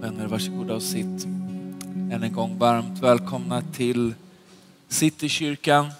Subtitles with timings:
[0.00, 1.24] Vänner, varsågoda och sitt.
[2.12, 4.14] Än en gång varmt välkomna till
[4.88, 5.90] Citykyrkan.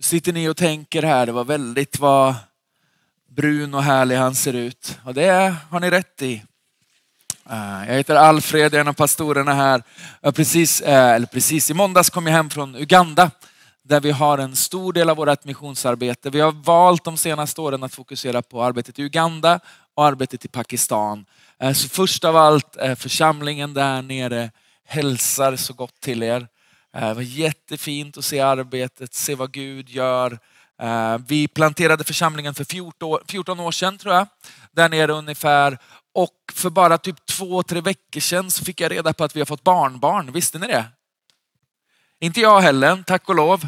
[0.00, 2.34] Sitter ni och tänker här, det var väldigt vad
[3.26, 4.98] brun och härlig han ser ut.
[5.04, 6.42] Och det har ni rätt i.
[7.50, 9.82] Eh, jag heter Alfred, jag är en av pastorerna här.
[10.20, 13.30] Jag precis, eh, eller precis, i måndags kom jag hem från Uganda
[13.82, 16.30] där vi har en stor del av vårt missionsarbete.
[16.30, 19.60] Vi har valt de senaste åren att fokusera på arbetet i Uganda
[19.98, 21.26] och arbetet i Pakistan.
[21.60, 24.50] Eh, så först av allt, eh, församlingen där nere
[24.84, 26.48] hälsar så gott till er.
[26.94, 30.38] Eh, det var jättefint att se arbetet, se vad Gud gör.
[31.28, 32.64] Vi planterade församlingen för
[33.28, 34.26] 14 år sedan tror jag,
[34.72, 35.78] där nere ungefär.
[36.14, 39.40] Och för bara typ två, tre veckor sedan så fick jag reda på att vi
[39.40, 40.32] har fått barnbarn.
[40.32, 40.84] Visste ni det?
[42.20, 43.66] Inte jag heller, tack och lov.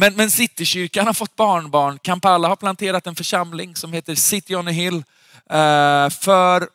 [0.00, 1.98] Men, men Citykyrkan har fått barnbarn.
[1.98, 5.04] Kampala har planterat en församling som heter City on a Hill.
[5.50, 6.68] Eh, för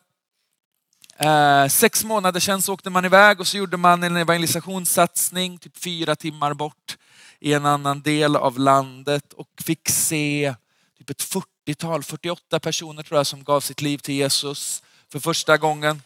[1.18, 5.84] eh, sex månader sedan så åkte man iväg och så gjorde man en evangelisationssatsning typ
[5.84, 6.98] fyra timmar bort
[7.40, 10.56] i en annan del av landet och fick se
[10.98, 15.58] typ ett 40-tal, 48 personer tror jag som gav sitt liv till Jesus för första
[15.58, 16.02] gången.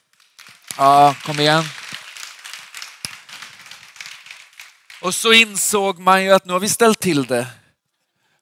[0.77, 1.63] Ja, kom igen.
[5.01, 7.47] Och så insåg man ju att nu har vi ställt till det.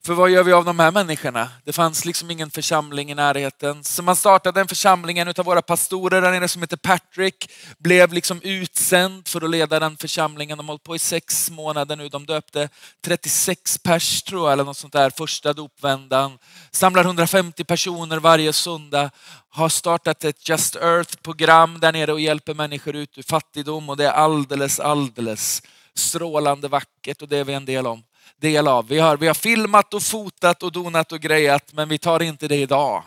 [0.06, 1.50] För vad gör vi av de här människorna?
[1.64, 3.84] Det fanns liksom ingen församling i närheten.
[3.84, 8.14] Så man startade en församling, en av våra pastorer där nere som heter Patrick, blev
[8.14, 10.58] liksom utsänd för att leda den församlingen.
[10.58, 12.10] De har hållit på i sex månader nu.
[12.10, 12.70] De döpte
[13.06, 16.38] 36 pers tror jag, eller något sånt där, första dopvändan.
[16.72, 19.10] Samlar 150 personer varje söndag.
[19.50, 24.06] Har startat ett Just Earth-program där nere och hjälper människor ut ur fattigdom och det
[24.06, 25.62] är alldeles, alldeles
[25.96, 28.04] strålande vackert och det är vi en del om
[28.38, 28.88] del av.
[28.88, 32.48] Vi har, vi har filmat och fotat och donat och grejat, men vi tar inte
[32.48, 33.04] det idag.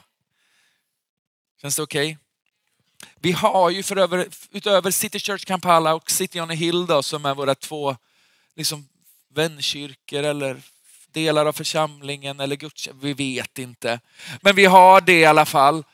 [1.63, 2.07] Känns det okej?
[2.07, 2.17] Okay?
[3.21, 7.03] Vi har ju för över, utöver City Church Kampala och City on a Hill då,
[7.03, 7.97] som är våra två
[8.57, 8.89] liksom,
[9.35, 10.63] vänkyrkor eller
[11.13, 14.01] delar av församlingen eller gudstjänst, vi vet inte.
[14.41, 15.85] Men vi har det i alla fall.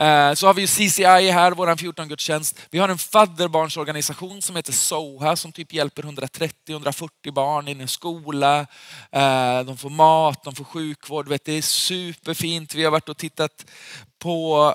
[0.00, 2.60] Eh, så har vi CCI här, vår 14-gudstjänst.
[2.70, 7.88] Vi har en fadderbarnsorganisation som heter SOHA som typ hjälper 130-140 barn in i en
[7.88, 8.60] skola.
[9.12, 11.28] Eh, de får mat, de får sjukvård.
[11.44, 12.74] Det är superfint.
[12.74, 13.66] Vi har varit och tittat
[14.18, 14.74] på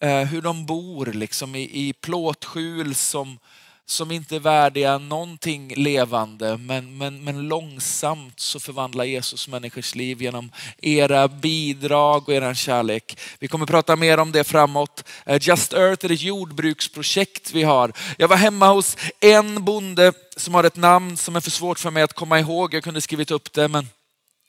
[0.00, 3.38] eh, hur de bor liksom i, plåtskjul som
[3.86, 10.22] som inte är värdiga någonting levande, men, men, men långsamt så förvandlar Jesus människors liv
[10.22, 10.50] genom
[10.82, 13.18] era bidrag och er kärlek.
[13.38, 15.04] Vi kommer prata mer om det framåt.
[15.26, 17.92] Eh, Just Earth är ett jordbruksprojekt vi har.
[18.18, 21.90] Jag var hemma hos en bonde som har ett namn som är för svårt för
[21.90, 22.74] mig att komma ihåg.
[22.74, 23.88] Jag kunde skrivit upp det, men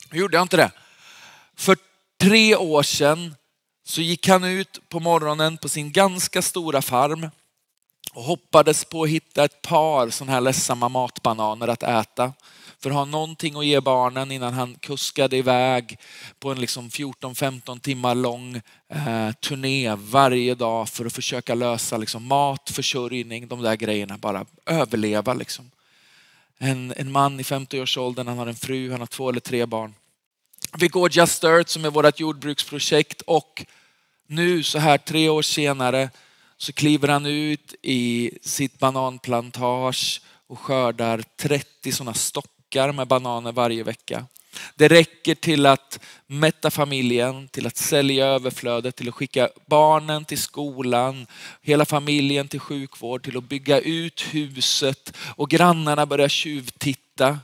[0.09, 0.71] jag gjorde jag inte det.
[1.57, 1.77] För
[2.21, 3.35] tre år sedan
[3.87, 7.29] så gick han ut på morgonen på sin ganska stora farm
[8.15, 12.33] och hoppades på att hitta ett par sådana här ledsamma matbananer att äta.
[12.79, 15.99] För att ha någonting att ge barnen innan han kuskade iväg
[16.39, 22.25] på en liksom 14-15 timmar lång eh, turné varje dag för att försöka lösa liksom
[22.25, 24.17] mat, försörjning, de där grejerna.
[24.17, 25.71] Bara överleva liksom.
[26.57, 29.93] En, en man i 50-årsåldern, han har en fru, han har två eller tre barn.
[30.77, 33.65] Vi går Just Earth som är vårt jordbruksprojekt och
[34.27, 36.09] nu så här tre år senare
[36.57, 43.83] så kliver han ut i sitt bananplantage och skördar 30 sådana stockar med bananer varje
[43.83, 44.25] vecka.
[44.75, 50.37] Det räcker till att mätta familjen, till att sälja överflödet, till att skicka barnen till
[50.37, 51.27] skolan,
[51.61, 57.39] hela familjen till sjukvård, till att bygga ut huset och grannarna börjar tjuvtitta.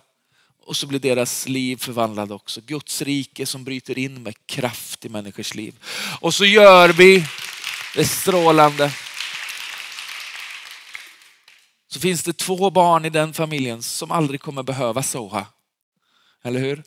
[0.66, 2.62] Och så blir deras liv förvandlade också.
[2.62, 5.76] Guds rike som bryter in med kraft i människors liv.
[6.20, 7.26] Och så gör vi
[7.94, 8.92] det är strålande.
[11.88, 15.46] Så finns det två barn i den familjen som aldrig kommer behöva Soha.
[16.44, 16.84] Eller hur?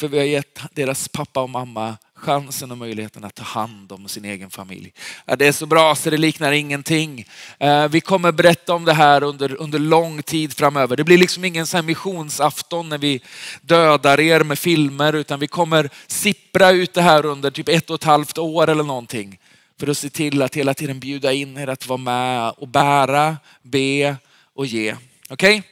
[0.00, 4.08] För vi har gett deras pappa och mamma chansen och möjligheten att ta hand om
[4.08, 4.92] sin egen familj.
[5.38, 7.24] Det är så bra så det liknar ingenting.
[7.58, 10.96] Eh, vi kommer berätta om det här under, under lång tid framöver.
[10.96, 13.20] Det blir liksom ingen så missionsafton när vi
[13.60, 17.94] dödar er med filmer utan vi kommer sippra ut det här under typ ett och
[17.94, 19.38] ett halvt år eller någonting
[19.78, 23.36] för att se till att hela tiden bjuda in er att vara med och bära,
[23.62, 24.16] be
[24.54, 24.96] och ge.
[25.28, 25.58] Okej?
[25.58, 25.62] Okay?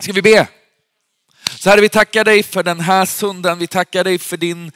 [0.00, 0.48] Ska vi be?
[1.58, 3.58] Så Herre, vi tackar dig för den här söndagen.
[3.58, 4.72] Vi tackar dig för din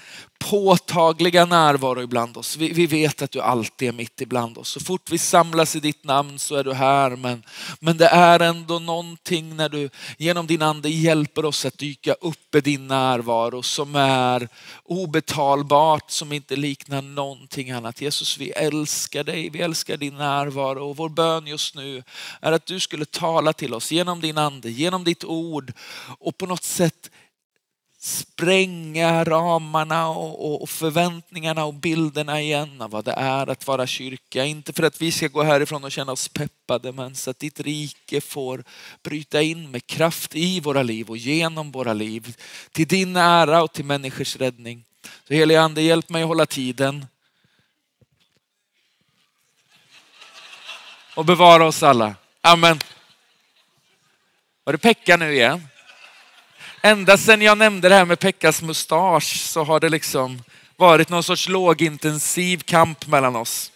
[0.50, 2.56] påtagliga närvaro ibland oss.
[2.56, 4.68] Vi, vi, vet att du alltid är mitt ibland oss.
[4.68, 7.10] Så fort vi samlas i ditt namn så är du här.
[7.10, 7.42] Men,
[7.80, 12.54] men det är ändå någonting när du genom din ande hjälper oss att dyka upp
[12.54, 14.48] i din närvaro som är
[14.84, 18.00] obetalbart, som inte liknar någonting annat.
[18.00, 19.50] Jesus, vi älskar dig.
[19.50, 22.02] Vi älskar din närvaro och vår bön just nu
[22.40, 25.72] är att du skulle tala till oss genom din ande, genom ditt ord
[26.18, 27.10] och på något sätt
[28.04, 34.44] spränga ramarna och, förväntningarna och bilderna igen av vad det är att vara kyrka.
[34.44, 37.60] Inte för att vi ska gå härifrån och känna oss peppade men så att ditt
[37.60, 38.64] rike får
[39.02, 42.37] bryta in med kraft i våra liv och genom våra liv.
[42.72, 44.84] Till din ära och till människors räddning.
[45.28, 47.06] Så helige Ande, hjälp mig att hålla tiden.
[51.14, 52.14] Och bevara oss alla.
[52.40, 52.78] Amen.
[54.64, 55.69] Var det Pekka nu igen?
[56.84, 60.43] Ända sedan jag nämnde det här med Pekkas mustasch så har det liksom
[60.76, 63.73] varit någon sorts lågintensiv kamp mellan oss.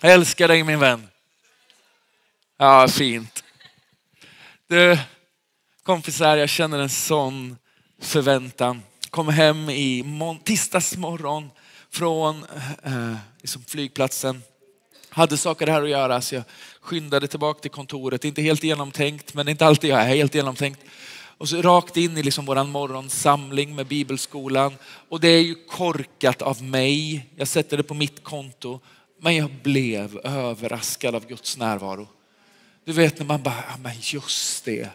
[0.00, 1.08] Jag älskar dig min vän.
[2.58, 3.44] Ja, fint.
[4.68, 4.98] Du,
[5.82, 7.56] kompisar, jag känner en sån
[8.00, 8.82] förväntan.
[9.10, 10.04] Kom hem i
[10.44, 11.50] tisdagsmorgon
[11.90, 12.46] från
[12.84, 14.42] eh, eh, liksom flygplatsen.
[15.08, 16.44] Hade saker här att göra så jag
[16.80, 18.24] skyndade tillbaka till kontoret.
[18.24, 20.80] Inte helt genomtänkt, men inte alltid jag är helt genomtänkt.
[21.38, 24.74] Och så rakt in i liksom vår morgonsamling med bibelskolan.
[25.08, 27.26] Och det är ju korkat av mig.
[27.36, 28.80] Jag sätter det på mitt konto.
[29.20, 32.08] Men jag blev överraskad av Guds närvaro.
[32.84, 34.88] Du vet när man bara, ja, men just det.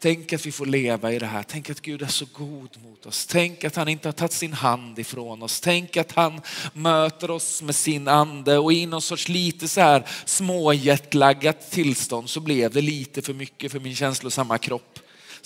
[0.00, 1.42] Tänk att vi får leva i det här.
[1.42, 3.26] Tänk att Gud är så god mot oss.
[3.26, 5.60] Tänk att han inte har tagit sin hand ifrån oss.
[5.60, 6.40] Tänk att han
[6.72, 12.40] möter oss med sin ande och i någon sorts lite så här småjetlaggat tillstånd så
[12.40, 14.98] blev det lite för mycket för min känslosamma kropp.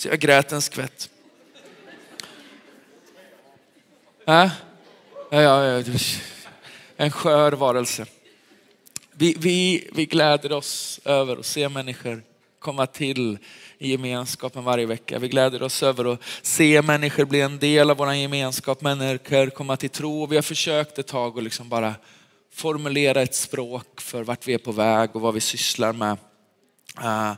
[0.03, 1.09] Så jag grät en skvätt.
[4.27, 4.49] Äh?
[5.29, 5.83] Ja, ja, ja.
[6.97, 8.05] En skör varelse.
[9.11, 12.23] Vi, vi, vi gläder oss över att se människor
[12.59, 13.37] komma till
[13.77, 15.19] i gemenskapen varje vecka.
[15.19, 19.77] Vi gläder oss över att se människor bli en del av vår gemenskap, människor komma
[19.77, 20.25] till tro.
[20.25, 21.95] Vi har försökt ett tag att liksom bara
[22.53, 26.17] formulera ett språk för vart vi är på väg och vad vi sysslar med.
[27.01, 27.33] Äh,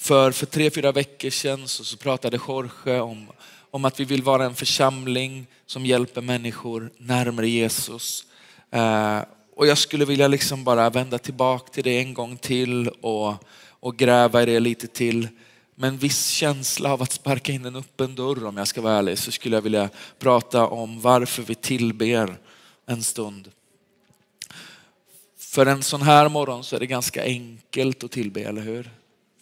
[0.00, 3.26] för, för tre, fyra veckor sedan så, så pratade Jorge om,
[3.70, 8.26] om att vi vill vara en församling som hjälper människor närmare Jesus.
[8.70, 9.20] Eh,
[9.56, 13.34] och jag skulle vilja liksom bara vända tillbaka till det en gång till och,
[13.80, 15.28] och gräva i det lite till.
[15.74, 18.94] Med en viss känsla av att sparka in en öppen dörr om jag ska vara
[18.94, 22.36] ärlig så skulle jag vilja prata om varför vi tillber
[22.86, 23.50] en stund.
[25.38, 28.90] För en sån här morgon så är det ganska enkelt att tillbe, eller hur?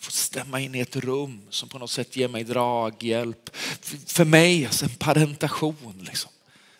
[0.06, 3.50] Få stämma in i ett rum som på något sätt ger mig draghjälp.
[4.06, 6.06] För mig, alltså en parentation.
[6.06, 6.30] Liksom.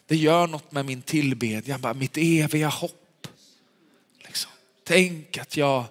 [0.07, 3.27] Det gör något med min tillbedjan, bara mitt eviga hopp.
[4.25, 4.51] Liksom.
[4.85, 5.85] Tänk att jag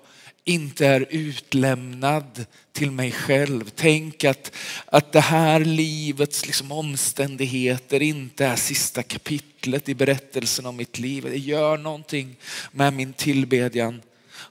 [0.44, 3.70] inte är utlämnad till mig själv.
[3.76, 4.52] Tänk att,
[4.86, 11.24] att det här livets liksom omständigheter inte är sista kapitlet i berättelsen om mitt liv.
[11.24, 12.36] Det gör någonting
[12.72, 14.02] med min tillbedjan.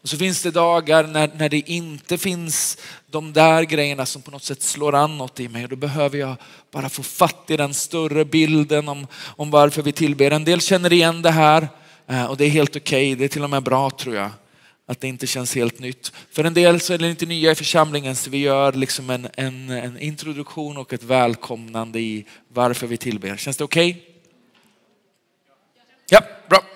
[0.03, 4.31] Och så finns det dagar när, när det inte finns de där grejerna som på
[4.31, 5.65] något sätt slår an något i mig.
[5.65, 6.37] Och då behöver jag
[6.71, 9.07] bara få fatt i den större bilden om,
[9.37, 10.31] om varför vi tillber.
[10.31, 11.69] En del känner igen det här
[12.07, 13.13] eh, och det är helt okej.
[13.13, 13.15] Okay.
[13.15, 14.31] Det är till och med bra tror jag
[14.87, 16.13] att det inte känns helt nytt.
[16.31, 19.29] För en del så är det inte nya i församlingen så vi gör liksom en,
[19.35, 23.37] en, en introduktion och ett välkomnande i varför vi tillber.
[23.37, 23.91] Känns det okej?
[23.91, 24.03] Okay?
[26.09, 26.74] Ja, bra.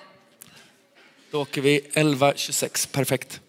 [1.31, 3.39] Då åker vi 11.26, perfekt.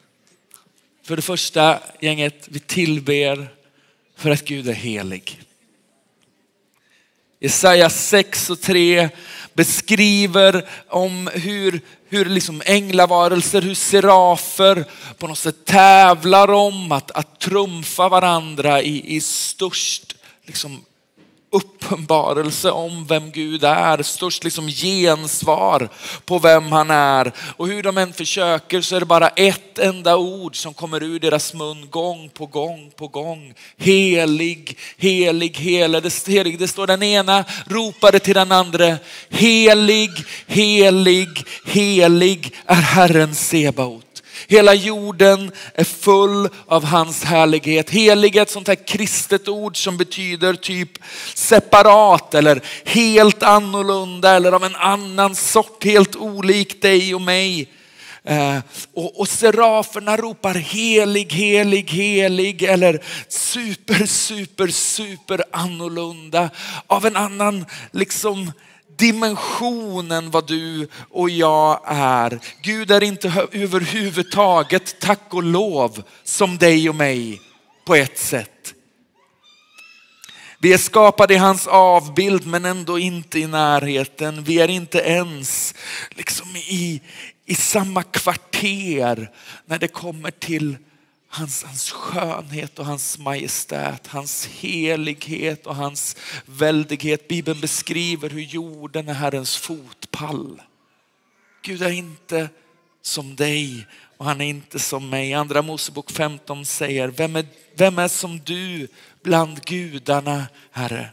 [1.03, 3.49] För det första gänget, vi tillber
[4.17, 5.41] för att Gud är helig.
[7.39, 9.09] Jesaja 6 och 3
[9.53, 14.85] beskriver om hur, hur liksom änglavarelser, hur serafer
[15.19, 20.85] på något sätt tävlar om att, att trumfa varandra i, i störst liksom
[21.51, 25.89] uppenbarelse om vem Gud är, störst liksom gensvar
[26.25, 27.33] på vem han är.
[27.57, 31.19] Och hur de än försöker så är det bara ett enda ord som kommer ur
[31.19, 33.55] deras mun gång på gång på gång.
[33.79, 36.59] Helig, helig, helig.
[36.59, 38.97] Det står den ena ropade till den andra.
[39.29, 40.11] Helig,
[40.47, 44.10] helig, helig är Herren Sebaot.
[44.49, 47.91] Hela jorden är full av hans härlighet.
[47.91, 50.91] Helig är ett sånt här kristet ord som betyder typ
[51.35, 57.69] separat eller helt annorlunda eller av en annan sort, helt olik dig och mig.
[58.25, 58.59] Eh,
[58.95, 66.51] och, och seraferna ropar helig, helig, helig eller super, super, super annorlunda
[66.87, 68.53] av en annan liksom
[69.01, 72.41] dimensionen vad du och jag är.
[72.63, 77.41] Gud är inte överhuvudtaget, tack och lov, som dig och mig
[77.85, 78.75] på ett sätt.
[80.63, 84.45] Vi är skapade i hans avbild men ändå inte i närheten.
[84.45, 85.75] Vi är inte ens
[86.11, 87.01] liksom i,
[87.47, 89.31] i samma kvarter
[89.67, 90.77] när det kommer till
[91.33, 97.29] hans, hans skönhet och hans majestät, hans helighet och hans väldighet.
[97.29, 100.63] Bibeln beskriver hur jorden är Herrens fotpall.
[101.63, 102.49] Gud är inte
[103.03, 105.35] som dig och han är inte som mig.
[105.35, 108.89] Andra Mosebok 15 säger, vem är, vem är som du
[109.23, 111.11] bland gudarna, Herre?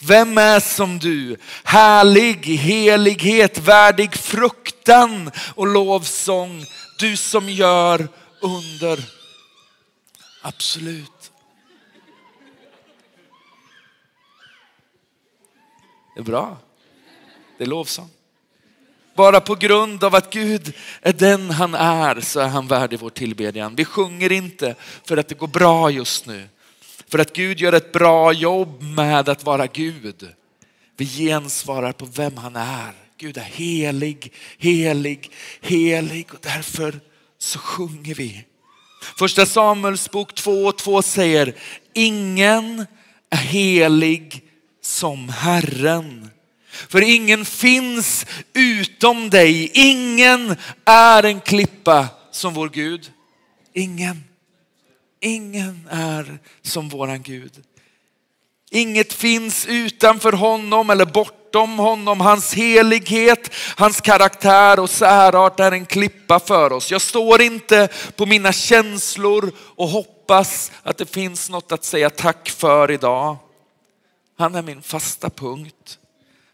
[0.00, 1.36] Vem är som du?
[1.64, 6.64] Härlig helighet, värdig fruktan och lovsång.
[6.98, 8.08] Du som gör
[8.40, 9.17] under.
[10.42, 11.32] Absolut.
[16.14, 16.56] Det är bra.
[17.58, 18.10] Det är lovsång.
[19.14, 23.10] Bara på grund av att Gud är den han är så är han värdig vår
[23.10, 23.74] tillbedjan.
[23.74, 26.48] Vi sjunger inte för att det går bra just nu.
[27.08, 30.34] För att Gud gör ett bra jobb med att vara Gud.
[30.96, 32.92] Vi gensvarar på vem han är.
[33.16, 35.30] Gud är helig, helig,
[35.60, 37.00] helig och därför
[37.38, 38.44] så sjunger vi.
[39.00, 41.54] Första Samuels bok 2 och 2 säger,
[41.92, 42.86] ingen
[43.30, 44.42] är helig
[44.82, 46.30] som Herren.
[46.70, 49.70] För ingen finns utom dig.
[49.74, 53.12] Ingen är en klippa som vår Gud.
[53.72, 54.24] Ingen.
[55.20, 57.52] Ingen är som våran Gud.
[58.70, 62.20] Inget finns utanför honom eller bortom honom.
[62.20, 66.90] Hans helighet, hans karaktär och särart är en klippa för oss.
[66.90, 72.48] Jag står inte på mina känslor och hoppas att det finns något att säga tack
[72.50, 73.36] för idag.
[74.38, 75.98] Han är min fasta punkt.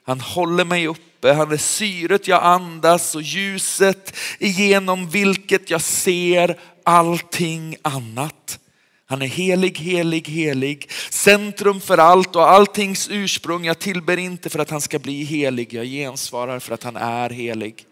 [0.07, 6.59] Han håller mig uppe, han är syret jag andas och ljuset igenom vilket jag ser
[6.85, 8.59] allting annat.
[9.07, 13.65] Han är helig, helig, helig, centrum för allt och alltings ursprung.
[13.65, 17.31] Jag tillber inte för att han ska bli helig, jag gensvarar för att han är
[17.31, 17.87] helig.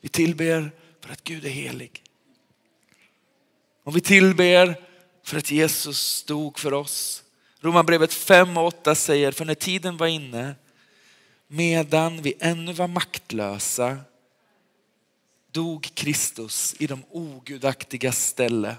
[0.00, 0.70] Vi tillber
[1.00, 2.02] för att Gud är helig.
[3.84, 4.74] Och vi tillber
[5.24, 7.22] för att Jesus dog för oss.
[7.60, 10.54] Romarbrevet 5 och 8 säger, för när tiden var inne,
[11.46, 13.98] medan vi ännu var maktlösa,
[15.58, 18.76] dog Kristus i de ogudaktiga ställe.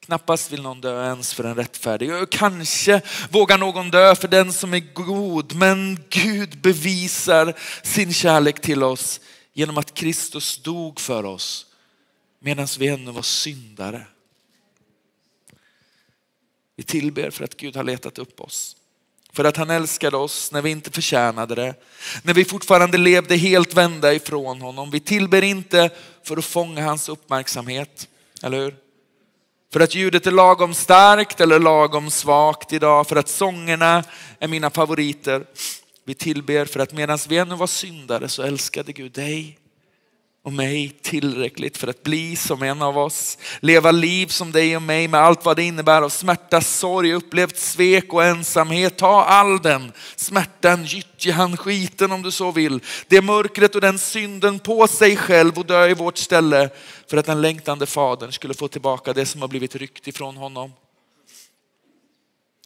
[0.00, 2.30] Knappast vill någon dö ens för en rättfärdig.
[2.30, 8.82] Kanske vågar någon dö för den som är god, men Gud bevisar sin kärlek till
[8.82, 9.20] oss
[9.52, 11.66] genom att Kristus dog för oss
[12.38, 14.06] medan vi ännu var syndare.
[16.76, 18.76] Vi tillber för att Gud har letat upp oss.
[19.34, 21.74] För att han älskade oss när vi inte förtjänade det.
[22.22, 24.90] När vi fortfarande levde helt vända ifrån honom.
[24.90, 25.90] Vi tillber inte
[26.24, 28.08] för att fånga hans uppmärksamhet.
[28.42, 28.76] Eller hur?
[29.72, 33.08] För att ljudet är lagom starkt eller lagom svagt idag.
[33.08, 34.04] För att sångerna
[34.38, 35.44] är mina favoriter.
[36.04, 39.58] Vi tillber för att medan vi ännu var syndare så älskade Gud dig
[40.44, 43.38] och mig tillräckligt för att bli som en av oss.
[43.60, 47.58] Leva liv som dig och mig med allt vad det innebär av smärta, sorg, upplevt
[47.58, 48.96] svek och ensamhet.
[48.96, 52.80] Ta all den smärtan, gyttjan, skiten om du så vill.
[53.08, 56.70] Det mörkret och den synden på sig själv och dö i vårt ställe
[57.06, 60.72] för att den längtande fadern skulle få tillbaka det som har blivit ryckt ifrån honom.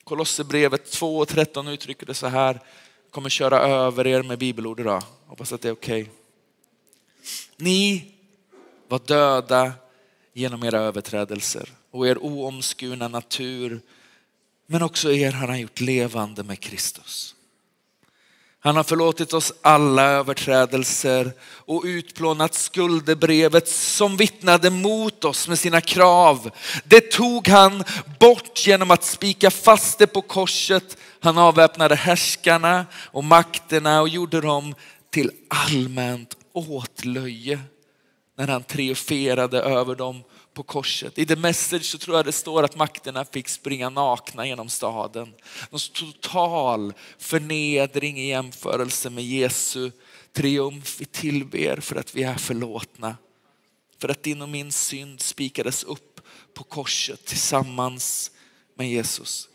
[0.04, 2.60] Kolosserbrevet 2 och 13 uttrycker det så här.
[3.10, 5.02] kommer köra över er med bibelord idag.
[5.26, 6.02] Hoppas att det är okej.
[6.02, 6.25] Okay.
[7.56, 8.12] Ni
[8.88, 9.72] var döda
[10.32, 13.80] genom era överträdelser och er oomskurna natur.
[14.66, 17.34] Men också er har han gjort levande med Kristus.
[18.60, 25.80] Han har förlåtit oss alla överträdelser och utplånat skuldebrevet som vittnade mot oss med sina
[25.80, 26.50] krav.
[26.84, 27.84] Det tog han
[28.20, 30.96] bort genom att spika fast det på korset.
[31.20, 34.74] Han avväpnade härskarna och makterna och gjorde dem
[35.10, 37.60] till allmänt åtlöje
[38.36, 40.22] när han triumferade över dem
[40.54, 41.18] på korset.
[41.18, 45.34] I The Message så tror jag det står att makterna fick springa nakna genom staden.
[45.70, 49.90] Någon total förnedring i jämförelse med Jesu
[50.32, 51.00] triumf.
[51.00, 53.16] Vi tillber för att vi är förlåtna.
[53.98, 56.20] För att din och min synd spikades upp
[56.54, 58.30] på korset tillsammans
[58.74, 59.48] med Jesus.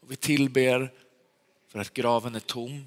[0.00, 0.92] Och vi tillber
[1.68, 2.86] för att graven är tom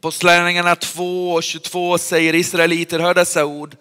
[0.00, 3.76] Apostlagärningarna 2 och 22 säger Israeliter, hör dessa ord.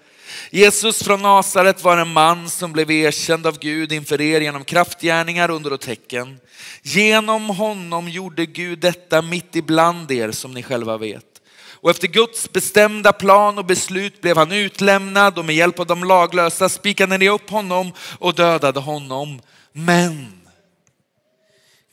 [0.52, 5.52] Jesus från Nasaret var en man som blev erkänd av Gud inför er genom kraftgärningar,
[5.52, 6.40] under och tecken.
[6.82, 11.26] Genom honom gjorde Gud detta mitt ibland er som ni själva vet.
[11.72, 16.04] Och efter Guds bestämda plan och beslut blev han utlämnad och med hjälp av de
[16.04, 19.42] laglösa spikade ni upp honom och dödade honom.
[19.72, 20.42] Men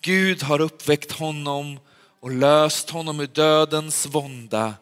[0.00, 1.78] Gud har uppväckt honom
[2.26, 4.74] och löst honom ur dödens vånda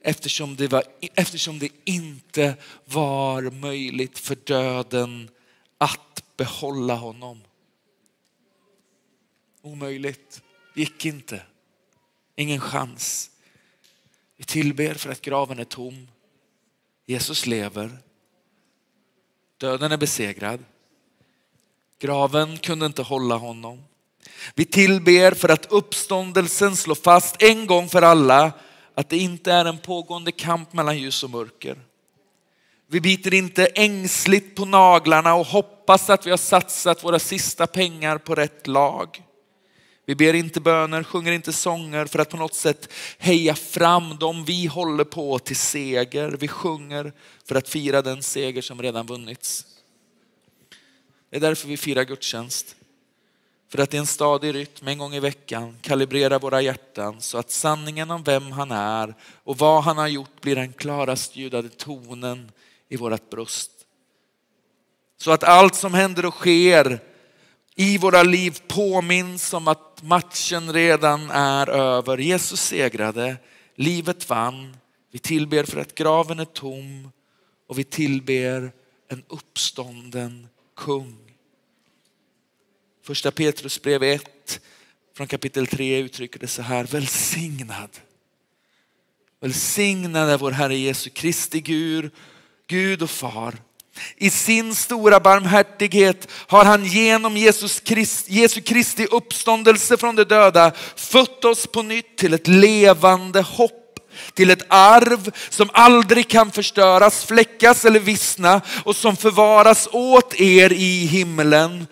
[0.00, 0.84] eftersom det, var,
[1.14, 5.30] eftersom det inte var möjligt för döden
[5.78, 7.40] att behålla honom.
[9.62, 10.42] Omöjligt,
[10.74, 11.42] gick inte.
[12.36, 13.30] Ingen chans.
[14.36, 16.08] Vi tillber för att graven är tom.
[17.06, 17.98] Jesus lever.
[19.56, 20.64] Döden är besegrad.
[21.98, 23.84] Graven kunde inte hålla honom.
[24.54, 28.52] Vi tillber för att uppståndelsen slår fast en gång för alla
[28.94, 31.76] att det inte är en pågående kamp mellan ljus och mörker.
[32.88, 38.18] Vi biter inte ängsligt på naglarna och hoppas att vi har satsat våra sista pengar
[38.18, 39.22] på rätt lag.
[40.06, 44.44] Vi ber inte böner, sjunger inte sånger för att på något sätt heja fram dem
[44.44, 46.36] vi håller på till seger.
[46.40, 47.12] Vi sjunger
[47.44, 49.66] för att fira den seger som redan vunnits.
[51.30, 52.76] Det är därför vi firar gudstjänst.
[53.68, 57.50] För att i en stadig rytm en gång i veckan kalibrera våra hjärtan så att
[57.50, 62.50] sanningen om vem han är och vad han har gjort blir den klarast ljudade tonen
[62.88, 63.70] i vårat bröst.
[65.18, 67.00] Så att allt som händer och sker
[67.74, 72.18] i våra liv påminns om att matchen redan är över.
[72.18, 73.36] Jesus segrade,
[73.74, 74.76] livet vann.
[75.12, 77.10] Vi tillber för att graven är tom
[77.68, 78.72] och vi tillber
[79.08, 81.25] en uppstånden kung.
[83.06, 84.60] Första Petrus brev 1
[85.16, 87.90] från kapitel 3 uttrycker det så här, välsignad.
[89.40, 92.10] Välsignad är vår Herre Jesu Kristi Gud,
[92.66, 93.54] Gud och far.
[94.16, 100.72] I sin stora barmhärtighet har han genom Jesus Christ, Jesu Kristi uppståndelse från de döda
[100.96, 104.00] fött oss på nytt till ett levande hopp
[104.34, 110.72] till ett arv som aldrig kan förstöras, fläckas eller vissna och som förvaras åt er
[110.72, 111.86] i himlen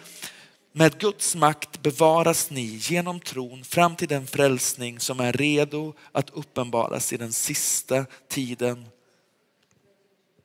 [0.76, 6.30] med Guds makt bevaras ni genom tron fram till den frälsning som är redo att
[6.30, 8.86] uppenbaras i den sista tiden.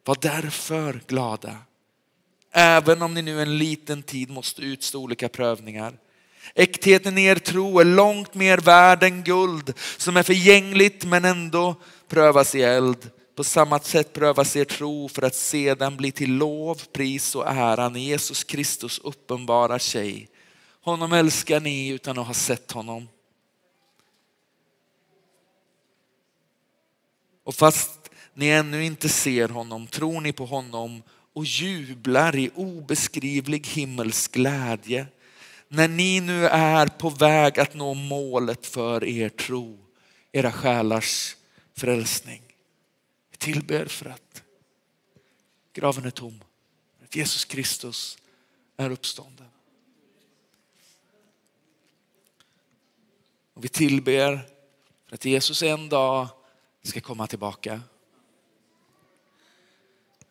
[0.06, 1.58] Var därför glada,
[2.52, 5.94] även om ni nu en liten tid måste utstå olika prövningar.
[6.56, 11.76] Äktheten i er tro är långt mer värd än guld som är förgängligt men ändå
[12.08, 16.82] prövas i eld på samma sätt prövas er tro för att sedan bli till lov,
[16.92, 20.30] pris och ära när Jesus Kristus uppenbarar sig.
[20.82, 23.08] Honom älskar ni utan att ha sett honom.
[27.44, 33.68] Och fast ni ännu inte ser honom tror ni på honom och jublar i obeskrivlig
[33.68, 35.08] himmelsk glädje
[35.68, 39.78] när ni nu är på väg att nå målet för er tro,
[40.32, 41.36] era själars
[41.76, 42.49] frälsning
[43.40, 44.44] tillber för att
[45.74, 46.44] graven är tom.
[47.04, 48.18] Att Jesus Kristus
[48.78, 49.48] är uppstånden.
[53.54, 54.50] Och vi tillber
[55.08, 56.28] för att Jesus en dag
[56.84, 57.82] ska komma tillbaka.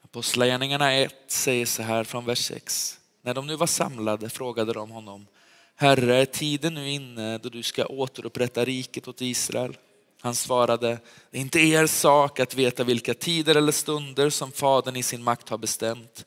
[0.02, 3.00] Apostlagärningarna 1 säger så här från vers 6.
[3.22, 5.26] När de nu var samlade frågade de honom,
[5.74, 9.76] Herre, är tiden nu inne då du ska återupprätta riket åt Israel?
[10.20, 10.98] Han svarade,
[11.30, 15.22] det är inte er sak att veta vilka tider eller stunder som Fadern i sin
[15.22, 16.24] makt har bestämt.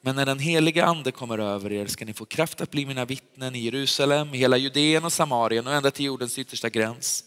[0.00, 3.04] Men när den heliga ande kommer över er ska ni få kraft att bli mina
[3.04, 7.24] vittnen i Jerusalem, i hela Judeen och Samarien och ända till jordens yttersta gräns.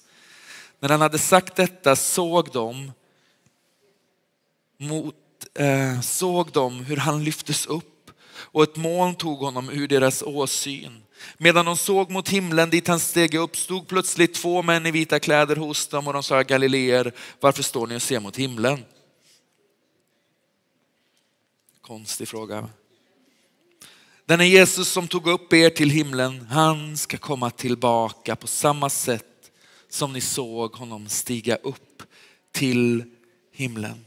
[0.79, 2.91] När han hade sagt detta såg de,
[4.77, 5.15] mot,
[5.55, 11.03] eh, såg de hur han lyftes upp och ett moln tog honom ur deras åsyn.
[11.37, 15.19] Medan de såg mot himlen dit han steg upp stod plötsligt två män i vita
[15.19, 18.85] kläder hos dem och de sa Galileer, varför står ni och ser mot himlen?
[21.81, 22.69] Konstig fråga.
[24.25, 28.89] Den är Jesus som tog upp er till himlen, han ska komma tillbaka på samma
[28.89, 29.51] sätt
[29.89, 32.03] som ni såg honom stiga upp
[32.51, 33.03] till
[33.51, 34.05] himlen.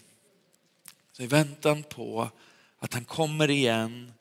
[1.12, 2.30] Så I väntan på
[2.78, 4.12] att han kommer igen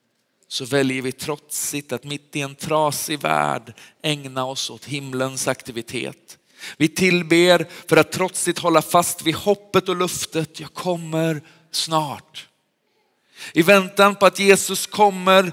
[0.48, 6.38] så väljer vi trotsigt att mitt i en trasig värld ägna oss åt himlens aktivitet.
[6.78, 10.60] Vi tillber för att trotsigt hålla fast vid hoppet och luftet.
[10.60, 12.48] Jag kommer snart.
[13.54, 15.52] I väntan på att Jesus kommer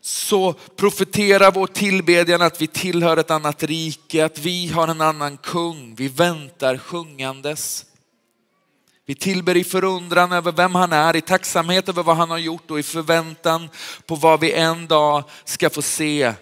[0.00, 5.36] så profeterar vår tillbedjan att vi tillhör ett annat rike, att vi har en annan
[5.36, 5.94] kung.
[5.94, 7.86] Vi väntar sjungandes.
[9.10, 12.70] Vi tillber i förundran över vem han är, i tacksamhet över vad han har gjort
[12.70, 13.68] och i förväntan
[14.06, 16.32] på vad vi en dag ska få se.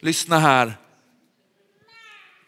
[0.00, 0.76] Lyssna här.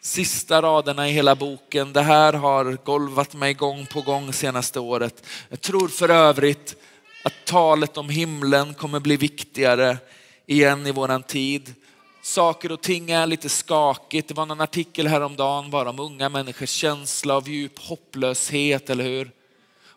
[0.01, 1.93] Sista raderna i hela boken.
[1.93, 5.25] Det här har golvat mig gång på gång senaste året.
[5.49, 6.75] Jag tror för övrigt
[7.23, 9.97] att talet om himlen kommer bli viktigare
[10.45, 11.73] igen i våran tid.
[12.21, 14.27] Saker och ting är lite skakigt.
[14.27, 19.36] Det var någon artikel häromdagen bara om unga människors känsla av djup hopplöshet, eller hur?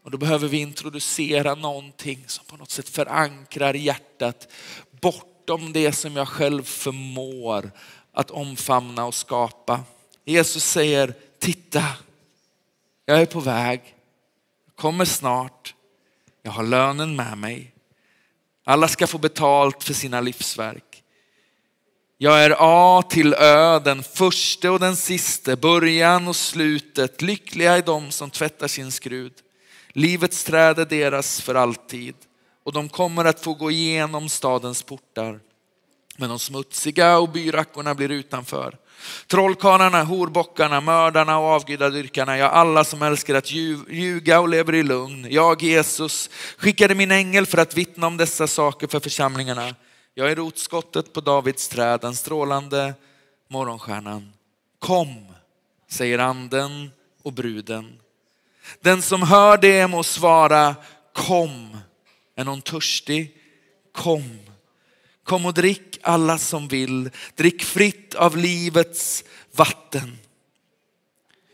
[0.03, 4.49] Och då behöver vi introducera någonting som på något sätt förankrar hjärtat
[5.01, 7.71] bortom det som jag själv förmår
[8.13, 9.81] att omfamna och skapa.
[10.25, 11.85] Jesus säger, titta,
[13.07, 13.81] jag är på väg,
[14.67, 15.75] jag kommer snart,
[16.43, 17.75] jag har lönen med mig.
[18.65, 21.03] Alla ska få betalt för sina livsverk.
[22.19, 27.23] Jag är A till Ö, den första och den siste, början och slutet.
[27.23, 29.33] Lyckliga är de som tvättar sin skrud.
[29.93, 32.15] Livets träd är deras för alltid
[32.65, 35.41] och de kommer att få gå igenom stadens portar.
[36.17, 38.77] Men de smutsiga och byrackorna blir utanför.
[39.27, 45.27] Trollkarlarna, horbockarna, mördarna och avgudadyrkarna, ja alla som älskar att ljuga och lever i lugn.
[45.31, 49.75] Jag, Jesus, skickade min ängel för att vittna om dessa saker för församlingarna.
[50.15, 52.95] Jag är rotskottet på Davids träd, den strålande
[53.49, 54.33] morgonstjärnan.
[54.79, 55.27] Kom,
[55.89, 56.91] säger anden
[57.23, 57.93] och bruden.
[58.81, 60.77] Den som hör det må svara
[61.15, 61.77] kom.
[62.37, 63.37] Är någon törstig?
[63.95, 64.39] Kom.
[65.25, 67.11] Kom och drick alla som vill.
[67.37, 69.25] Drick fritt av livets
[69.57, 70.19] vatten.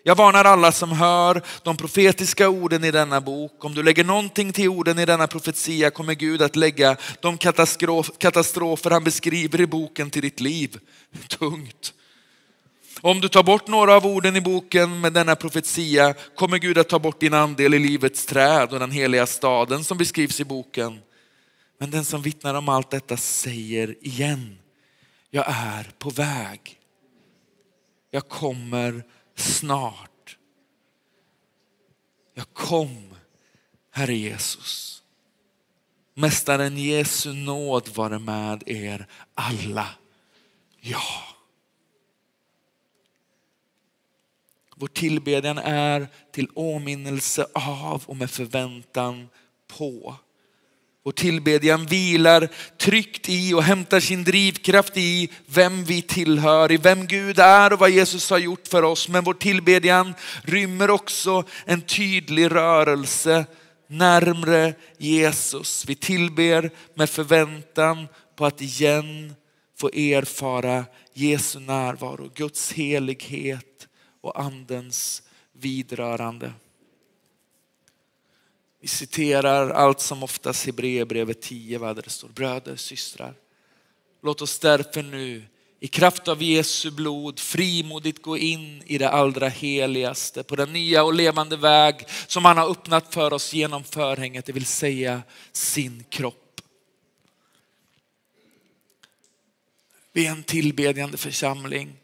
[0.02, 3.64] Jag varnar alla som hör de profetiska orden i denna bok.
[3.64, 8.10] Om du lägger någonting till orden i denna profetia kommer Gud att lägga de katastrof,
[8.18, 10.78] katastrofer han beskriver i boken till ditt liv.
[11.28, 11.92] Tungt.
[13.06, 16.88] Om du tar bort några av orden i boken med denna profetia kommer Gud att
[16.88, 20.98] ta bort din andel i livets träd och den heliga staden som beskrivs i boken.
[21.78, 24.58] Men den som vittnar om allt detta säger igen,
[25.30, 26.80] jag är på väg.
[28.10, 30.36] Jag kommer snart.
[32.34, 33.14] Jag kom,
[33.90, 35.02] Herre Jesus.
[36.14, 39.88] Mästaren Jesu nåd vare med er alla.
[40.80, 41.35] Ja.
[44.78, 49.28] Vår tillbedjan är till åminnelse av och med förväntan
[49.78, 50.16] på.
[51.04, 57.06] Vår tillbedjan vilar tryggt i och hämtar sin drivkraft i vem vi tillhör, i vem
[57.06, 59.08] Gud är och vad Jesus har gjort för oss.
[59.08, 63.46] Men vår tillbedjan rymmer också en tydlig rörelse
[63.88, 65.84] närmre Jesus.
[65.88, 69.34] Vi tillber med förväntan på att igen
[69.78, 70.84] få erfara
[71.14, 73.85] Jesu närvaro, Guds helighet
[74.26, 76.52] och andens vidrörande.
[78.80, 83.34] Vi citerar allt som oftast Hebreerbrevet 10 där det står bröder, systrar.
[84.22, 85.44] Låt oss därför nu
[85.80, 91.04] i kraft av Jesu blod frimodigt gå in i det allra heligaste på den nya
[91.04, 91.94] och levande väg
[92.26, 96.60] som han har öppnat för oss genom förhänget, det vill säga sin kropp.
[100.12, 101.96] Vi är en tillbedjande församling.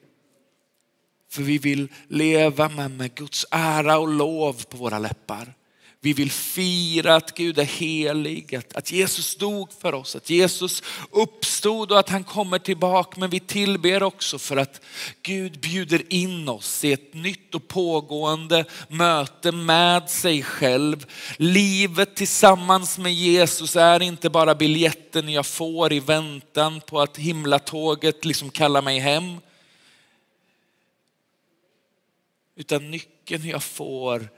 [1.32, 5.54] För vi vill leva med Guds ära och lov på våra läppar.
[6.00, 10.82] Vi vill fira att Gud är helig, att, att Jesus dog för oss, att Jesus
[11.10, 13.20] uppstod och att han kommer tillbaka.
[13.20, 14.80] Men vi tillber också för att
[15.22, 21.06] Gud bjuder in oss i ett nytt och pågående möte med sig själv.
[21.36, 28.24] Livet tillsammans med Jesus är inte bara biljetten jag får i väntan på att himlatåget
[28.24, 29.38] liksom kallar mig hem.
[32.56, 34.28] Utan nyckeln jag får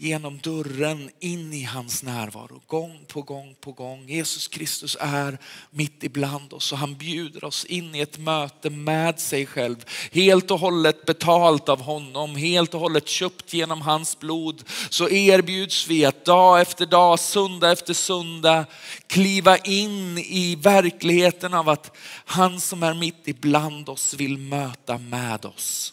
[0.00, 4.08] genom dörren in i hans närvaro gång på gång på gång.
[4.08, 5.38] Jesus Kristus är
[5.70, 9.84] mitt ibland oss och han bjuder oss in i ett möte med sig själv.
[10.12, 14.62] Helt och hållet betalt av honom, helt och hållet köpt genom hans blod.
[14.90, 18.66] Så erbjuds vi att dag efter dag, söndag efter söndag
[19.06, 25.44] kliva in i verkligheten av att han som är mitt ibland oss vill möta med
[25.44, 25.92] oss.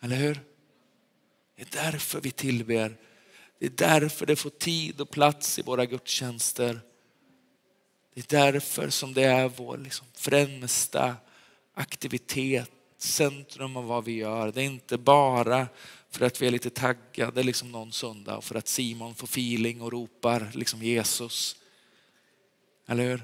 [0.00, 0.40] Eller hur?
[1.56, 2.96] Det är därför vi tillber.
[3.58, 6.80] Det är därför det får tid och plats i våra gudstjänster.
[8.14, 11.16] Det är därför som det är vår liksom främsta
[11.74, 14.52] aktivitet, centrum av vad vi gör.
[14.52, 15.68] Det är inte bara
[16.10, 19.82] för att vi är lite taggade liksom någon söndag och för att Simon får feeling
[19.82, 21.56] och ropar liksom Jesus.
[22.86, 23.22] Eller hur?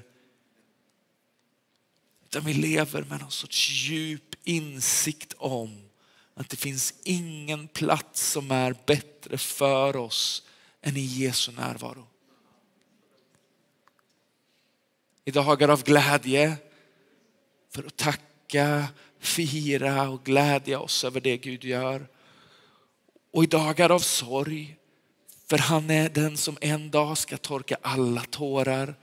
[2.25, 5.86] Utan vi lever med någon sorts djup insikt om
[6.37, 10.43] att det finns ingen plats som är bättre för oss
[10.81, 12.07] än i Jesu närvaro.
[15.25, 16.57] I dagar av glädje
[17.69, 18.87] för att tacka,
[19.19, 22.07] fira och glädja oss över det Gud gör.
[23.33, 24.77] Och i dagar av sorg
[25.47, 28.95] för han är den som en dag ska torka alla tårar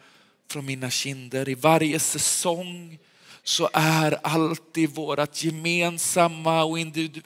[0.50, 1.48] från mina kinder.
[1.48, 2.98] I varje säsong
[3.44, 6.78] så är alltid vårt gemensamma och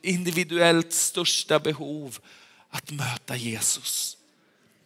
[0.02, 2.18] individuellt största behov
[2.70, 4.16] att möta Jesus.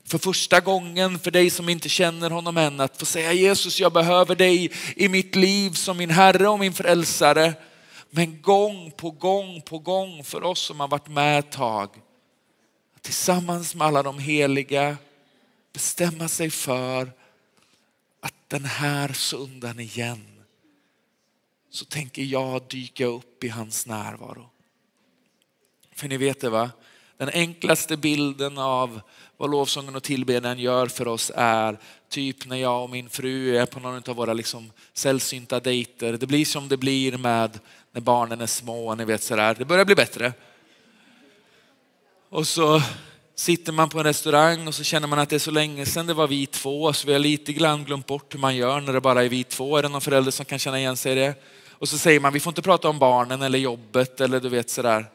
[0.05, 3.93] För första gången för dig som inte känner honom än att få säga Jesus jag
[3.93, 7.55] behöver dig i mitt liv som min Herre och min frälsare.
[8.11, 11.91] Men gång på gång på gång för oss som har varit med ett tag
[13.03, 14.97] tillsammans med alla de heliga
[15.73, 17.13] bestämma sig för
[18.21, 20.42] att den här söndagen igen
[21.73, 24.51] så tänker jag dyka upp i hans närvaro.
[25.95, 26.71] För ni vet det va?
[27.17, 29.01] Den enklaste bilden av
[29.37, 33.67] vad lovsången och tillbedjan gör för oss är typ när jag och min fru är
[33.67, 36.13] på någon av våra liksom sällsynta dejter.
[36.13, 37.59] Det blir som det blir med
[37.93, 39.55] när barnen är små, ni vet sådär.
[39.59, 40.33] Det börjar bli bättre.
[42.29, 42.83] Och så
[43.35, 46.07] sitter man på en restaurang och så känner man att det är så länge sedan
[46.07, 48.93] det var vi två så vi har lite grann glömt bort hur man gör när
[48.93, 49.77] det bara är vi två.
[49.77, 51.35] Är det någon förälder som kan känna igen sig i det?
[51.83, 54.71] Och så säger man vi får inte prata om barnen eller jobbet eller du vet
[54.71, 55.07] sådär.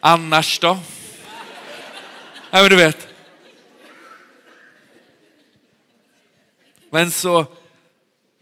[0.00, 0.78] Annars då?
[2.50, 3.08] Nej men du vet.
[6.90, 7.46] Men så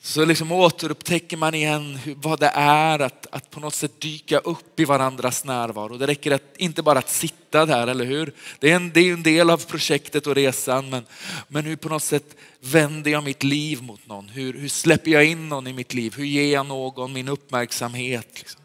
[0.05, 4.81] så liksom återupptäcker man igen vad det är att, att på något sätt dyka upp
[4.81, 5.99] i varandras närvaro.
[5.99, 8.33] Det räcker att, inte bara att sitta där, eller hur?
[8.59, 11.07] Det är en, det är en del av projektet och resan, men,
[11.49, 14.29] men hur på något sätt vänder jag mitt liv mot någon?
[14.29, 16.15] Hur, hur släpper jag in någon i mitt liv?
[16.17, 18.29] Hur ger jag någon min uppmärksamhet?
[18.35, 18.61] Liksom?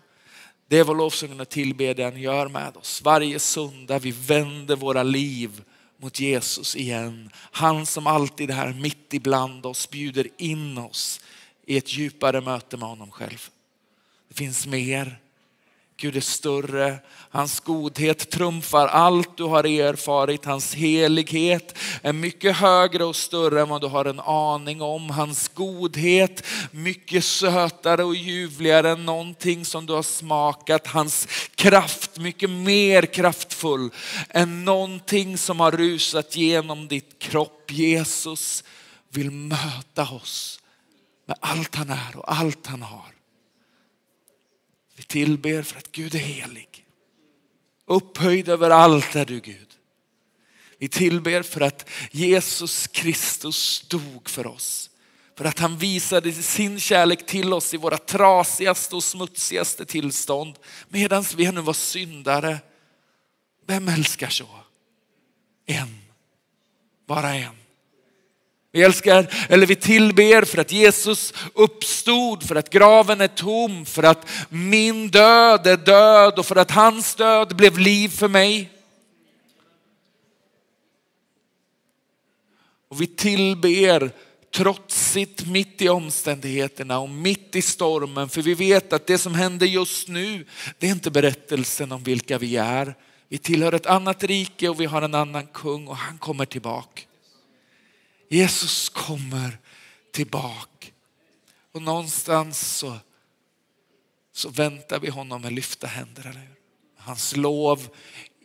[0.68, 3.02] Det är vad lovsången och tillbedjan gör med oss.
[3.04, 5.62] Varje söndag vi vänder våra liv
[5.98, 7.30] mot Jesus igen.
[7.34, 11.22] Han som alltid är här mitt ibland oss, bjuder in oss
[11.66, 13.50] i ett djupare möte med honom själv.
[14.28, 15.20] Det finns mer.
[16.00, 17.00] Gud är större.
[17.30, 20.46] Hans godhet trumfar allt du har erfarit.
[20.46, 25.10] Hans helighet är mycket högre och större än vad du har en aning om.
[25.10, 30.88] Hans godhet mycket sötare och ljuvligare än någonting som du har smakat.
[30.88, 33.90] Hans kraft mycket mer kraftfull
[34.30, 37.72] än någonting som har rusat genom ditt kropp.
[37.72, 38.64] Jesus
[39.10, 40.60] vill möta oss
[41.26, 43.17] med allt han är och allt han har.
[44.98, 46.86] Vi tillber för att Gud är helig.
[47.86, 49.68] Upphöjd över allt är du Gud.
[50.78, 54.90] Vi tillber för att Jesus Kristus dog för oss.
[55.36, 60.56] För att han visade sin kärlek till oss i våra trasigaste och smutsigaste tillstånd.
[60.90, 62.60] Medan vi ännu var syndare.
[63.68, 64.50] Vem älskar så?
[65.66, 66.02] En.
[67.06, 67.56] Bara en.
[68.78, 74.04] Vi älskar, eller vi tillber för att Jesus uppstod, för att graven är tom, för
[74.04, 78.70] att min död är död och för att hans död blev liv för mig.
[82.88, 84.12] Och vi tillber
[84.56, 88.30] trotsigt mitt i omständigheterna och mitt i stormen.
[88.30, 90.46] För vi vet att det som händer just nu,
[90.80, 92.96] det är inte berättelsen om vilka vi är.
[93.30, 97.07] Vi tillhör ett annat rike och vi har en annan kung och han kommer tillbaka.
[98.30, 99.58] Jesus kommer
[100.12, 100.88] tillbaka.
[101.72, 102.98] Och någonstans så,
[104.32, 106.22] så väntar vi honom med lyfta händer.
[106.22, 106.56] Eller hur?
[106.96, 107.90] Hans lov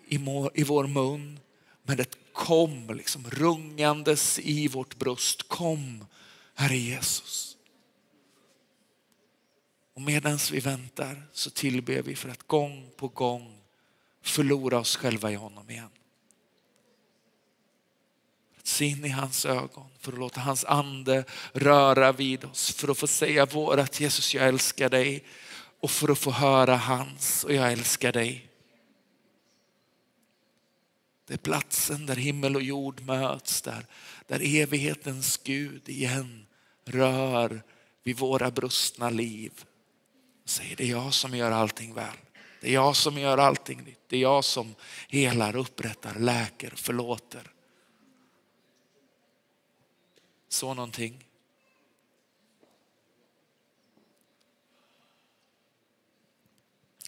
[0.07, 0.15] i,
[0.55, 1.41] i vår mun
[1.83, 5.49] men det kom liksom rungandes i vårt bröst.
[5.49, 6.07] Kom
[6.55, 7.57] Herre Jesus.
[9.95, 13.59] Och medan vi väntar så tillber vi för att gång på gång
[14.23, 15.91] förlora oss själva i honom igen
[18.63, 22.99] se in i hans ögon, för att låta hans ande röra vid oss, för att
[22.99, 25.25] få säga vårat Jesus jag älskar dig
[25.81, 28.49] och för att få höra hans och jag älskar dig.
[31.27, 33.87] Det är platsen där himmel och jord möts, där,
[34.27, 36.47] där evighetens Gud igen
[36.85, 37.63] rör
[38.03, 39.53] vid våra brustna liv.
[40.43, 42.17] Och säger det är jag som gör allting väl.
[42.61, 44.09] Det är jag som gör allting nytt.
[44.09, 44.75] Det är jag som
[45.09, 47.51] helar, upprättar, läker, förlåter.
[50.53, 51.25] Så någonting.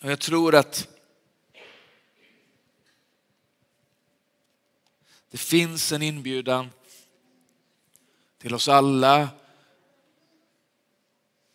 [0.03, 0.89] Och jag tror att
[5.31, 6.71] det finns en inbjudan
[8.39, 9.29] till oss alla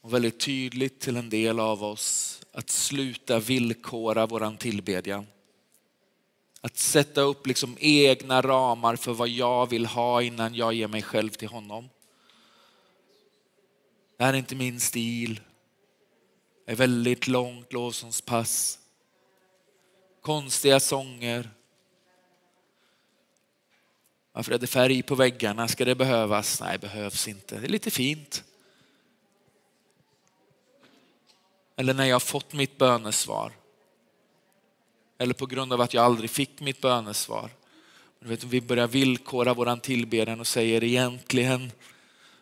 [0.01, 5.27] och väldigt tydligt till en del av oss att sluta villkora våran tillbedjan.
[6.61, 11.01] Att sätta upp liksom egna ramar för vad jag vill ha innan jag ger mig
[11.01, 11.89] själv till honom.
[14.17, 15.41] Det här är inte min stil.
[16.65, 18.79] Det är väldigt långt lovsångspass.
[20.21, 21.49] Konstiga sånger.
[24.31, 25.67] Varför är det färg på väggarna?
[25.67, 26.61] Ska det behövas?
[26.61, 27.59] Nej, behövs inte.
[27.59, 28.43] Det är lite fint.
[31.75, 33.58] Eller när jag har fått mitt bönesvar.
[35.21, 37.51] Eller på grund av att jag aldrig fick mitt bönesvar.
[38.19, 41.71] Vi börjar villkora våran tillbedjan och säger egentligen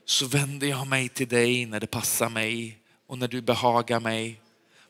[0.05, 4.41] så vänder jag mig till dig när det passar mig och när du behagar mig.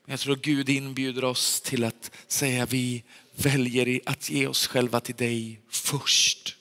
[0.06, 3.04] Men jag tror att Gud inbjuder oss till att säga vi
[3.36, 6.58] väljer att ge oss själva till dig först.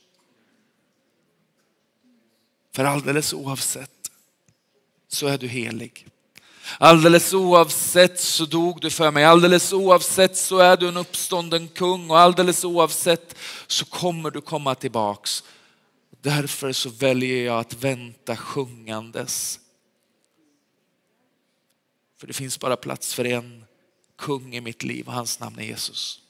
[2.72, 4.10] För alldeles oavsett
[5.08, 6.06] så är du helig.
[6.78, 9.24] Alldeles oavsett så dog du för mig.
[9.24, 14.74] Alldeles oavsett så är du en uppstånden kung och alldeles oavsett så kommer du komma
[14.74, 15.44] tillbaks.
[16.20, 19.60] Därför så väljer jag att vänta sjungandes.
[22.18, 23.64] För det finns bara plats för en
[24.16, 26.22] kung i mitt liv och hans namn är Jesus.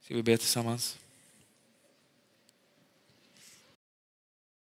[0.00, 0.98] Ska vi be tillsammans?